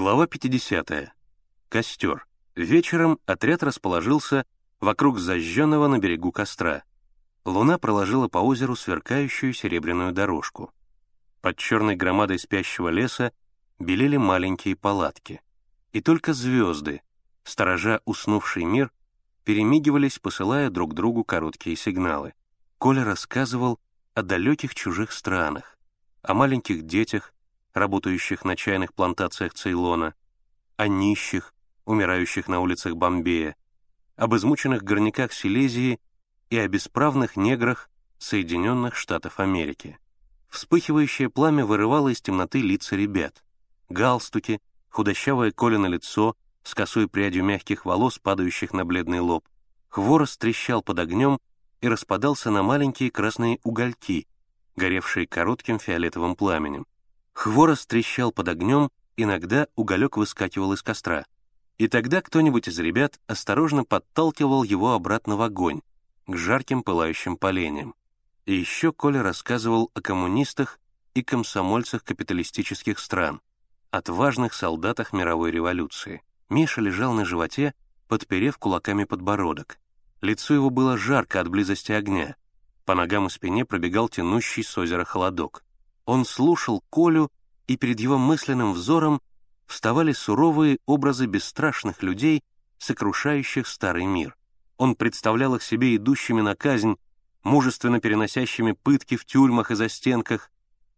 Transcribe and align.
Глава 0.00 0.26
50. 0.26 1.12
Костер. 1.68 2.26
Вечером 2.56 3.18
отряд 3.26 3.62
расположился 3.62 4.46
вокруг 4.80 5.18
зажженного 5.18 5.88
на 5.88 5.98
берегу 5.98 6.32
костра. 6.32 6.84
Луна 7.44 7.76
проложила 7.76 8.26
по 8.26 8.38
озеру 8.38 8.76
сверкающую 8.76 9.52
серебряную 9.52 10.12
дорожку. 10.12 10.72
Под 11.42 11.58
черной 11.58 11.96
громадой 11.96 12.38
спящего 12.38 12.88
леса 12.88 13.32
белели 13.78 14.16
маленькие 14.16 14.74
палатки. 14.74 15.42
И 15.92 16.00
только 16.00 16.32
звезды, 16.32 17.02
сторожа 17.44 18.00
уснувший 18.06 18.64
мир, 18.64 18.90
перемигивались, 19.44 20.18
посылая 20.18 20.70
друг 20.70 20.94
другу 20.94 21.24
короткие 21.24 21.76
сигналы. 21.76 22.32
Коля 22.78 23.04
рассказывал 23.04 23.78
о 24.14 24.22
далеких 24.22 24.74
чужих 24.74 25.12
странах, 25.12 25.76
о 26.22 26.32
маленьких 26.32 26.86
детях, 26.86 27.34
работающих 27.74 28.44
на 28.44 28.56
чайных 28.56 28.94
плантациях 28.94 29.54
Цейлона, 29.54 30.14
о 30.76 30.88
нищих, 30.88 31.54
умирающих 31.84 32.48
на 32.48 32.60
улицах 32.60 32.96
Бомбея, 32.96 33.56
об 34.16 34.34
измученных 34.34 34.82
горняках 34.82 35.32
Силезии 35.32 35.98
и 36.50 36.58
о 36.58 36.68
бесправных 36.68 37.36
неграх 37.36 37.90
Соединенных 38.18 38.96
Штатов 38.96 39.40
Америки. 39.40 39.98
Вспыхивающее 40.48 41.30
пламя 41.30 41.64
вырывало 41.64 42.08
из 42.08 42.20
темноты 42.20 42.60
лица 42.60 42.96
ребят. 42.96 43.44
Галстуки, 43.88 44.60
худощавое 44.88 45.52
Колено 45.52 45.86
лицо 45.86 46.36
с 46.64 46.74
косой 46.74 47.08
прядью 47.08 47.44
мягких 47.44 47.84
волос, 47.84 48.18
падающих 48.18 48.72
на 48.72 48.84
бледный 48.84 49.20
лоб. 49.20 49.48
Хворост 49.88 50.38
трещал 50.38 50.82
под 50.82 50.98
огнем 50.98 51.38
и 51.80 51.88
распадался 51.88 52.50
на 52.50 52.62
маленькие 52.62 53.10
красные 53.10 53.58
угольки, 53.62 54.26
горевшие 54.76 55.26
коротким 55.26 55.78
фиолетовым 55.78 56.36
пламенем. 56.36 56.86
Хворост 57.40 57.88
трещал 57.88 58.32
под 58.32 58.48
огнем, 58.48 58.90
иногда 59.16 59.66
уголек 59.74 60.18
выскакивал 60.18 60.74
из 60.74 60.82
костра. 60.82 61.24
И 61.78 61.88
тогда 61.88 62.20
кто-нибудь 62.20 62.68
из 62.68 62.78
ребят 62.78 63.18
осторожно 63.28 63.82
подталкивал 63.86 64.62
его 64.62 64.92
обратно 64.92 65.38
в 65.38 65.40
огонь, 65.40 65.80
к 66.26 66.36
жарким 66.36 66.82
пылающим 66.82 67.38
поленьям. 67.38 67.94
И 68.44 68.54
еще 68.54 68.92
Коля 68.92 69.22
рассказывал 69.22 69.90
о 69.94 70.02
коммунистах 70.02 70.78
и 71.14 71.22
комсомольцах 71.22 72.04
капиталистических 72.04 72.98
стран, 72.98 73.40
отважных 73.90 74.52
солдатах 74.52 75.14
мировой 75.14 75.50
революции. 75.50 76.22
Миша 76.50 76.82
лежал 76.82 77.14
на 77.14 77.24
животе, 77.24 77.72
подперев 78.06 78.58
кулаками 78.58 79.04
подбородок. 79.04 79.78
Лицо 80.20 80.52
его 80.52 80.68
было 80.68 80.98
жарко 80.98 81.40
от 81.40 81.48
близости 81.48 81.92
огня. 81.92 82.36
По 82.84 82.94
ногам 82.94 83.28
и 83.28 83.30
спине 83.30 83.64
пробегал 83.64 84.10
тянущий 84.10 84.62
с 84.62 84.76
озера 84.76 85.06
холодок. 85.06 85.64
Он 86.10 86.24
слушал 86.24 86.82
Колю, 86.90 87.30
и 87.70 87.76
перед 87.76 88.00
его 88.00 88.18
мысленным 88.18 88.72
взором 88.72 89.20
вставали 89.68 90.10
суровые 90.10 90.78
образы 90.86 91.26
бесстрашных 91.26 92.02
людей, 92.02 92.42
сокрушающих 92.78 93.68
старый 93.68 94.06
мир. 94.06 94.36
Он 94.76 94.96
представлял 94.96 95.54
их 95.54 95.62
себе 95.62 95.94
идущими 95.94 96.40
на 96.40 96.56
казнь, 96.56 96.96
мужественно 97.44 98.00
переносящими 98.00 98.72
пытки 98.72 99.16
в 99.16 99.24
тюрьмах 99.24 99.70
и 99.70 99.76
застенках, 99.76 100.50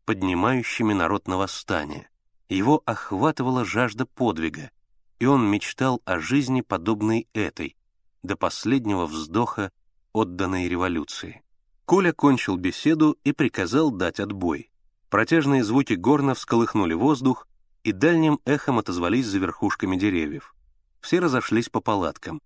поднимающими 0.06 0.94
народ 0.94 1.28
на 1.28 1.36
восстание. 1.36 2.08
Его 2.48 2.82
охватывала 2.86 3.66
жажда 3.66 4.06
подвига, 4.06 4.70
и 5.18 5.26
он 5.26 5.44
мечтал 5.44 6.00
о 6.06 6.20
жизни, 6.20 6.62
подобной 6.62 7.28
этой, 7.34 7.76
до 8.22 8.34
последнего 8.34 9.04
вздоха 9.04 9.72
отданной 10.14 10.70
революции. 10.70 11.42
Коля 11.84 12.14
кончил 12.14 12.56
беседу 12.56 13.18
и 13.24 13.32
приказал 13.32 13.90
дать 13.90 14.20
отбой. 14.20 14.71
Протяжные 15.12 15.62
звуки 15.62 15.92
горна 15.92 16.34
всколыхнули 16.34 16.94
воздух 16.94 17.46
и 17.84 17.92
дальним 17.92 18.40
эхом 18.46 18.78
отозвались 18.78 19.26
за 19.26 19.40
верхушками 19.40 19.96
деревьев. 19.96 20.54
Все 21.02 21.18
разошлись 21.18 21.68
по 21.68 21.82
палаткам. 21.82 22.40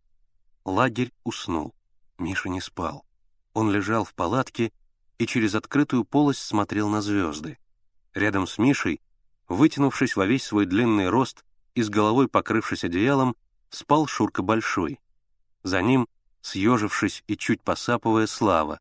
Лагерь 0.65 1.13
уснул. 1.23 1.77
Миша 2.19 2.49
не 2.49 2.61
спал. 2.61 3.05
Он 3.55 3.71
лежал 3.71 4.03
в 4.03 4.15
палатке 4.15 4.73
и 5.19 5.29
через 5.29 5.55
открытую 5.55 6.03
полость 6.03 6.41
смотрел 6.41 6.89
на 6.89 7.03
звезды. 7.03 7.57
Рядом 8.15 8.49
с 8.49 8.59
Мишей, 8.59 9.01
вытянувшись 9.47 10.17
во 10.17 10.27
весь 10.27 10.43
свой 10.43 10.67
длинный 10.67 11.09
рост 11.09 11.45
и 11.77 11.83
с 11.83 11.89
головой 11.89 12.27
покрывшись 12.27 12.83
одеялом, 12.83 13.37
спал 13.71 14.09
Шурка 14.09 14.43
Большой. 14.43 14.99
За 15.63 15.83
ним, 15.83 16.09
съежившись 16.41 17.23
и 17.29 17.37
чуть 17.37 17.63
посапывая, 17.63 18.27
Слава. 18.27 18.81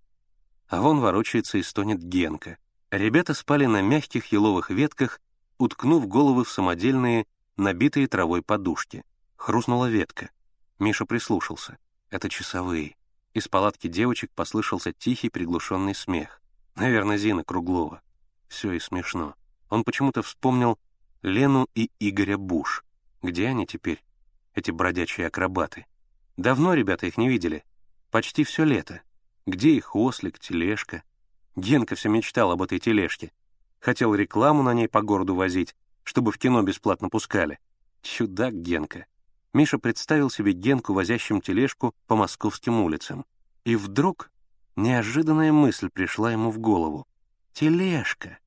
А 0.70 0.82
вон 0.82 1.02
ворочается 1.02 1.60
и 1.60 1.62
стонет 1.62 2.02
Генка— 2.02 2.58
Ребята 2.98 3.34
спали 3.34 3.66
на 3.66 3.82
мягких 3.82 4.32
еловых 4.32 4.70
ветках, 4.70 5.20
уткнув 5.58 6.08
головы 6.08 6.46
в 6.46 6.50
самодельные, 6.50 7.26
набитые 7.58 8.08
травой 8.08 8.42
подушки. 8.42 9.04
Хрустнула 9.36 9.90
ветка. 9.90 10.30
Миша 10.80 11.06
прислушался. 11.06 11.78
Это 12.10 12.30
часовые. 12.30 12.96
Из 13.34 13.50
палатки 13.50 13.88
девочек 13.90 14.32
послышался 14.34 14.94
тихий 14.94 15.28
приглушенный 15.28 15.94
смех. 15.94 16.42
Наверное, 16.76 17.18
Зина 17.18 17.44
Круглова. 17.44 18.02
Все 18.48 18.72
и 18.72 18.80
смешно. 18.80 19.36
Он 19.70 19.84
почему-то 19.84 20.22
вспомнил 20.22 20.80
Лену 21.22 21.68
и 21.76 21.92
Игоря 22.00 22.38
Буш. 22.38 22.86
Где 23.22 23.48
они 23.50 23.68
теперь, 23.68 24.06
эти 24.54 24.72
бродячие 24.72 25.28
акробаты? 25.28 25.86
Давно 26.38 26.74
ребята 26.74 27.08
их 27.08 27.18
не 27.18 27.28
видели. 27.28 27.66
Почти 28.10 28.46
все 28.46 28.64
лето. 28.64 29.02
Где 29.46 29.72
их 29.72 29.98
ослик, 29.98 30.40
тележка— 30.40 31.04
Генка 31.56 31.96
все 31.96 32.10
мечтал 32.10 32.52
об 32.52 32.62
этой 32.62 32.80
тележке. 32.80 33.32
Хотел 33.80 34.14
рекламу 34.14 34.64
на 34.64 34.74
ней 34.74 34.88
по 34.88 35.02
городу 35.02 35.36
возить, 35.36 35.76
чтобы 36.04 36.32
в 36.32 36.38
кино 36.38 36.62
бесплатно 36.62 37.10
пускали. 37.10 37.60
Чудак 38.02 38.54
Генка. 38.54 39.06
Миша 39.54 39.78
представил 39.80 40.30
себе 40.30 40.52
Генку, 40.52 40.94
возящим 40.94 41.42
тележку 41.42 41.96
по 42.08 42.16
московским 42.16 42.82
улицам. 42.82 43.26
И 43.64 43.76
вдруг 43.76 44.32
неожиданная 44.76 45.52
мысль 45.52 45.90
пришла 45.90 46.32
ему 46.32 46.52
в 46.52 46.60
голову. 46.60 47.08
Тележка. 47.54 48.38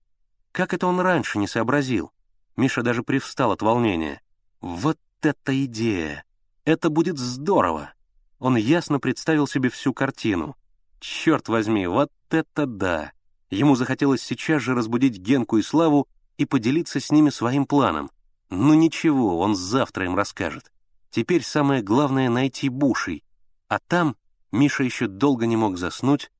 Как 0.52 0.75
это 0.75 0.86
он 0.86 1.00
раньше 1.00 1.38
не 1.38 1.46
сообразил? 1.46 2.12
Миша 2.56 2.82
даже 2.82 3.02
привстал 3.02 3.52
от 3.52 3.62
волнения. 3.62 4.20
Вот 4.60 4.98
эта 5.22 5.64
идея! 5.64 6.25
Это 6.64 6.90
будет 6.90 7.19
здорово! 7.19 7.92
Он 8.38 8.56
ясно 8.56 9.00
представил 9.00 9.46
себе 9.46 9.70
всю 9.70 9.94
картину. 9.94 10.56
Черт 11.00 11.48
возьми, 11.48 11.86
вот 11.86 12.10
это 12.31 12.66
да! 12.66 13.12
Ему 13.50 13.76
захотелось 13.76 14.22
сейчас 14.22 14.62
же 14.62 14.75
разбудить 14.75 15.19
Генку 15.19 15.59
и 15.59 15.62
Славу 15.62 16.06
и 16.36 16.44
поделиться 16.44 17.00
с 17.00 17.10
ними 17.10 17.31
своим 17.31 17.66
планом. 17.66 18.10
Ну 18.50 18.75
ничего, 18.75 19.38
он 19.38 19.54
завтра 19.54 20.04
им 20.04 20.16
расскажет. 20.16 20.72
Теперь 21.10 21.42
самое 21.42 21.82
главное— 21.82 22.28
найти 22.31 22.69
Бушей. 22.69 23.25
А 23.69 23.78
там 23.78 24.16
Миша 24.53 24.82
еще 24.82 25.06
долго 25.06 25.47
не 25.47 25.56
мог 25.56 25.78
заснуть, 25.78 26.31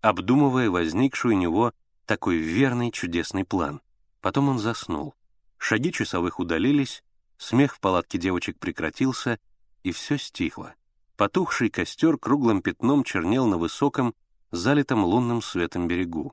обдумывая 0.00 0.70
возникший 0.70 1.32
у 1.32 1.38
него 1.38 1.72
такой 2.06 2.36
верный 2.36 2.90
чудесный 2.90 3.44
план. 3.44 3.80
Потом 4.20 4.48
он 4.48 4.58
заснул. 4.58 5.14
Шаги 5.58 5.92
часовых 5.92 6.38
удалились, 6.38 7.02
смех 7.36 7.74
в 7.74 7.80
палатке 7.80 8.18
девочек 8.18 8.58
прекратился, 8.58 9.38
и 9.82 9.92
все 9.92 10.18
стихло. 10.18 10.74
Потухший 11.18 11.68
костер 11.68 12.16
круглым 12.16 12.62
пятном 12.62 13.02
чернел 13.02 13.48
на 13.48 13.58
высоком, 13.58 14.14
залитом 14.52 15.04
лунным 15.04 15.42
светом 15.42 15.88
берегу. 15.88 16.32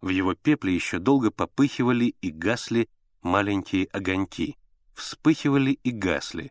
В 0.00 0.08
его 0.08 0.34
пепле 0.34 0.74
еще 0.74 0.98
долго 0.98 1.30
попыхивали 1.30 2.16
и 2.20 2.32
гасли 2.32 2.88
маленькие 3.22 3.86
огоньки, 3.92 4.56
вспыхивали 4.92 5.78
и 5.84 5.92
гасли, 5.92 6.50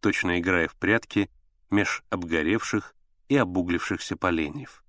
точно 0.00 0.40
играя 0.40 0.68
в 0.68 0.76
прятки 0.76 1.30
меж 1.70 2.04
обгоревших 2.10 2.94
и 3.30 3.36
обуглившихся 3.38 4.18
поленьев. 4.18 4.84